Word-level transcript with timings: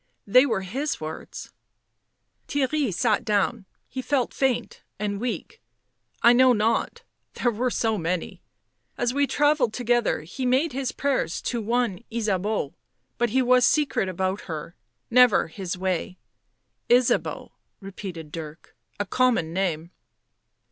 They 0.25 0.47
were 0.47 0.61
his 0.63 0.99
words." 0.99 1.51
Theirry 2.47 2.91
sat 2.91 3.23
down; 3.23 3.67
he 3.87 4.01
felt 4.01 4.33
faint 4.33 4.81
and 4.97 5.19
weak." 5.21 5.61
I 6.23 6.33
know 6.33 6.53
not. 6.53 7.03
There 7.35 7.51
were 7.51 7.69
so 7.69 7.99
many. 7.99 8.41
As 8.97 9.13
we 9.13 9.27
travelled 9.27 9.73
together 9.75 10.21
he 10.21 10.43
made 10.43 10.73
his 10.73 10.91
prayers 10.91 11.39
to 11.43 11.61
one 11.61 12.03
Ysabeau, 12.11 12.73
but 13.19 13.29
he 13.29 13.43
was 13.43 13.63
secret 13.63 14.09
about 14.09 14.41
her— 14.49 14.75
never 15.21 15.49
his 15.49 15.77
way."" 15.77 16.17
Ysabeau," 16.91 17.51
repeated 17.79 18.31
Dirk." 18.31 18.75
A 18.99 19.05
common 19.05 19.53
name." 19.53 19.91